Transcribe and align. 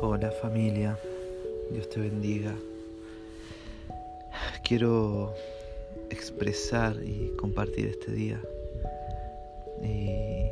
Hola 0.00 0.30
familia, 0.30 0.98
Dios 1.70 1.88
te 1.88 2.00
bendiga. 2.00 2.54
Quiero 4.62 5.34
expresar 6.10 6.96
y 7.02 7.32
compartir 7.36 7.86
este 7.86 8.12
día 8.12 8.40
y, 9.82 10.50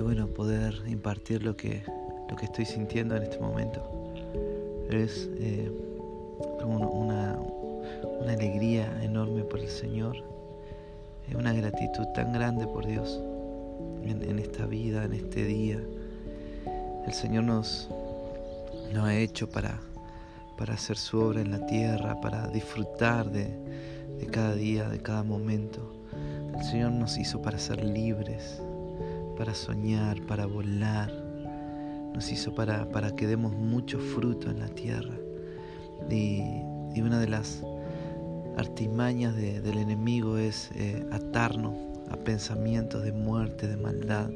bueno, 0.00 0.28
poder 0.28 0.74
impartir 0.86 1.42
lo 1.42 1.56
que, 1.56 1.82
lo 2.28 2.36
que 2.36 2.46
estoy 2.46 2.64
sintiendo 2.64 3.16
en 3.16 3.24
este 3.24 3.38
momento. 3.38 3.82
Es 4.90 5.28
eh, 5.40 5.70
una, 6.64 7.38
una 8.20 8.32
alegría 8.32 9.02
enorme 9.02 9.44
por 9.44 9.60
el 9.60 9.68
Señor, 9.68 10.16
es 11.28 11.34
una 11.34 11.52
gratitud 11.52 12.06
tan 12.14 12.32
grande 12.32 12.66
por 12.66 12.86
Dios 12.86 13.20
en, 14.04 14.38
esta 14.38 14.66
vida, 14.66 15.04
en 15.04 15.12
este 15.12 15.44
día. 15.44 15.78
El 17.06 17.12
Señor 17.12 17.44
nos, 17.44 17.88
nos 18.92 19.04
ha 19.04 19.16
hecho 19.16 19.48
para, 19.48 19.80
para 20.56 20.74
hacer 20.74 20.96
su 20.96 21.18
obra 21.18 21.40
en 21.40 21.50
la 21.50 21.66
tierra, 21.66 22.20
para 22.20 22.48
disfrutar 22.48 23.30
de, 23.30 23.48
de 24.18 24.26
cada 24.26 24.54
día, 24.54 24.88
de 24.88 25.00
cada 25.00 25.22
momento. 25.22 25.94
El 26.56 26.64
Señor 26.64 26.92
nos 26.92 27.18
hizo 27.18 27.40
para 27.40 27.58
ser 27.58 27.84
libres, 27.84 28.60
para 29.36 29.54
soñar, 29.54 30.20
para 30.26 30.46
volar. 30.46 31.12
Nos 32.14 32.32
hizo 32.32 32.54
para, 32.54 32.88
para 32.90 33.14
que 33.14 33.26
demos 33.26 33.52
mucho 33.52 33.98
fruto 33.98 34.50
en 34.50 34.60
la 34.60 34.68
tierra. 34.68 35.14
Y, 36.10 36.42
y 36.94 37.00
una 37.00 37.20
de 37.20 37.28
las 37.28 37.62
artimañas 38.56 39.36
del 39.36 39.78
enemigo 39.78 40.36
es 40.36 40.70
eh, 40.74 41.06
atarnos 41.12 41.74
a 42.10 42.16
pensamientos 42.16 43.04
de 43.04 43.12
muerte, 43.12 43.68
de 43.68 43.76
maldad, 43.76 44.30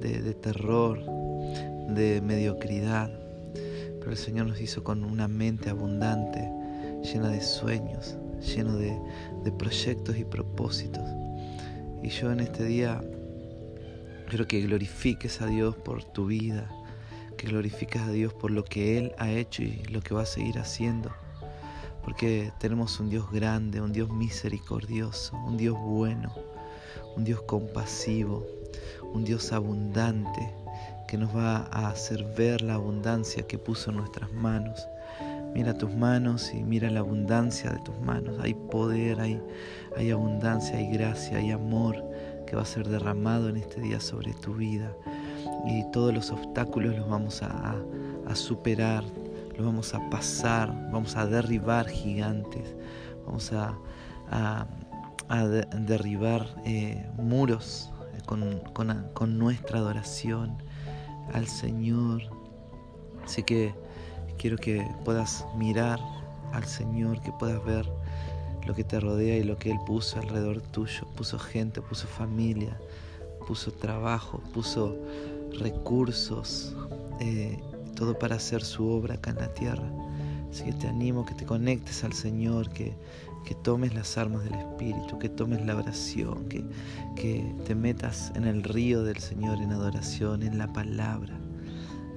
de, 0.00 0.34
terror, 0.34 0.98
de 1.88 2.20
mediocridad. 2.22 3.10
El 4.10 4.16
Señor 4.16 4.48
nos 4.48 4.60
hizo 4.60 4.82
con 4.82 5.04
una 5.04 5.28
mente 5.28 5.70
abundante, 5.70 6.50
llena 7.04 7.28
de 7.28 7.40
sueños, 7.40 8.16
lleno 8.40 8.76
de, 8.76 8.98
de 9.44 9.52
proyectos 9.52 10.16
y 10.16 10.24
propósitos. 10.24 11.04
Y 12.02 12.08
yo 12.08 12.32
en 12.32 12.40
este 12.40 12.64
día 12.64 13.00
quiero 14.28 14.48
que 14.48 14.62
glorifiques 14.62 15.40
a 15.40 15.46
Dios 15.46 15.76
por 15.76 16.02
tu 16.02 16.26
vida, 16.26 16.68
que 17.36 17.46
glorifiques 17.46 18.02
a 18.02 18.10
Dios 18.10 18.34
por 18.34 18.50
lo 18.50 18.64
que 18.64 18.98
Él 18.98 19.12
ha 19.16 19.30
hecho 19.30 19.62
y 19.62 19.84
lo 19.84 20.00
que 20.00 20.12
va 20.12 20.22
a 20.22 20.26
seguir 20.26 20.58
haciendo. 20.58 21.12
Porque 22.02 22.52
tenemos 22.58 22.98
un 22.98 23.10
Dios 23.10 23.30
grande, 23.30 23.80
un 23.80 23.92
Dios 23.92 24.10
misericordioso, 24.10 25.36
un 25.36 25.56
Dios 25.56 25.78
bueno, 25.78 26.34
un 27.14 27.22
Dios 27.22 27.42
compasivo, 27.42 28.44
un 29.12 29.22
Dios 29.22 29.52
abundante 29.52 30.59
que 31.10 31.18
nos 31.18 31.34
va 31.36 31.68
a 31.72 31.88
hacer 31.88 32.24
ver 32.24 32.62
la 32.62 32.74
abundancia 32.74 33.42
que 33.42 33.58
puso 33.58 33.90
en 33.90 33.96
nuestras 33.96 34.32
manos. 34.32 34.86
Mira 35.52 35.74
tus 35.74 35.92
manos 35.92 36.54
y 36.54 36.62
mira 36.62 36.88
la 36.88 37.00
abundancia 37.00 37.70
de 37.70 37.80
tus 37.80 37.98
manos. 37.98 38.38
Hay 38.40 38.54
poder, 38.54 39.20
hay, 39.20 39.42
hay 39.96 40.12
abundancia, 40.12 40.76
hay 40.76 40.86
gracia, 40.92 41.38
hay 41.38 41.50
amor 41.50 42.04
que 42.46 42.54
va 42.54 42.62
a 42.62 42.64
ser 42.66 42.88
derramado 42.88 43.48
en 43.48 43.56
este 43.56 43.80
día 43.80 43.98
sobre 43.98 44.32
tu 44.34 44.54
vida. 44.54 44.94
Y 45.66 45.82
todos 45.90 46.14
los 46.14 46.30
obstáculos 46.30 46.96
los 46.96 47.08
vamos 47.08 47.42
a, 47.42 47.74
a 48.28 48.34
superar, 48.36 49.02
los 49.56 49.66
vamos 49.66 49.92
a 49.94 50.10
pasar, 50.10 50.72
vamos 50.92 51.16
a 51.16 51.26
derribar 51.26 51.88
gigantes, 51.88 52.76
vamos 53.26 53.52
a, 53.52 53.76
a 54.30 54.64
a 55.30 55.46
derribar 55.46 56.44
eh, 56.64 57.06
muros 57.16 57.88
eh, 58.14 58.20
con, 59.14 59.38
nuestra 59.38 59.78
adoración 59.78 60.58
al 61.34 61.46
Señor. 61.46 62.22
Así 63.24 63.42
que 63.42 63.74
quiero 64.38 64.56
que 64.56 64.86
puedas 65.04 65.46
mirar 65.56 66.00
al 66.52 66.64
Señor, 66.64 67.20
que 67.22 67.32
puedas 67.32 67.64
ver 67.64 67.86
lo 68.66 68.74
que 68.74 68.84
te 68.84 69.00
rodea 69.00 69.36
y 69.36 69.44
lo 69.44 69.58
que 69.58 69.70
Él 69.70 69.78
puso 69.86 70.18
alrededor 70.18 70.60
tuyo. 70.60 71.06
Puso 71.16 71.38
gente, 71.38 71.80
puso 71.82 72.06
familia, 72.06 72.78
puso 73.46 73.72
trabajo, 73.72 74.40
puso 74.52 74.96
recursos, 75.58 76.74
eh, 77.20 77.58
todo 77.94 78.18
para 78.18 78.36
hacer 78.36 78.62
su 78.62 78.88
obra 78.88 79.14
acá 79.14 79.30
en 79.30 79.36
la 79.36 79.52
tierra. 79.54 79.90
Así 80.50 80.64
que 80.64 80.72
te 80.72 80.88
animo 80.88 81.24
que 81.24 81.34
te 81.34 81.46
conectes 81.46 82.02
al 82.02 82.12
Señor, 82.12 82.70
que, 82.70 82.92
que 83.44 83.54
tomes 83.54 83.94
las 83.94 84.18
armas 84.18 84.44
del 84.44 84.54
Espíritu, 84.54 85.18
que 85.18 85.28
tomes 85.28 85.64
la 85.64 85.76
oración, 85.76 86.48
que, 86.48 86.64
que 87.16 87.54
te 87.64 87.74
metas 87.74 88.32
en 88.34 88.44
el 88.44 88.62
río 88.62 89.04
del 89.04 89.18
Señor 89.18 89.60
en 89.62 89.72
adoración, 89.72 90.42
en 90.42 90.58
la 90.58 90.72
palabra. 90.72 91.38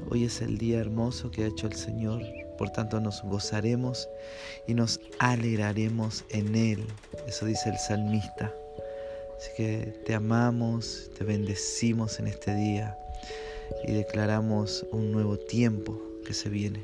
Hoy 0.10 0.26
es 0.26 0.42
el 0.42 0.58
día 0.58 0.80
hermoso 0.80 1.32
que 1.32 1.44
ha 1.44 1.48
hecho 1.48 1.68
el 1.68 1.74
Señor, 1.74 2.22
por 2.58 2.72
tanto 2.72 3.00
nos 3.00 3.22
gozaremos 3.24 4.10
y 4.68 4.74
nos 4.74 5.00
alegraremos 5.20 6.24
en 6.30 6.56
Él. 6.56 6.86
Eso 7.28 7.46
dice 7.46 7.70
el 7.70 7.78
salmista. 7.78 8.52
Así 9.38 9.50
que 9.58 10.02
te 10.06 10.14
amamos, 10.14 11.10
te 11.18 11.24
bendecimos 11.24 12.20
en 12.20 12.28
este 12.28 12.56
día 12.56 12.98
y 13.88 13.92
declaramos 13.92 14.86
un 14.92 15.12
nuevo 15.12 15.38
tiempo 15.38 16.00
que 16.26 16.34
se 16.34 16.50
viene. 16.50 16.84